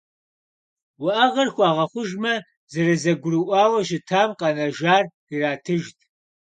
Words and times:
Уӏэгъэр 1.03 1.49
хуэгъэхъужмэ, 1.55 2.33
зэрызэгурыӏуауэ 2.71 3.79
щытам 3.87 4.29
къэнэжар 4.39 5.03
иратыжт. 5.33 5.97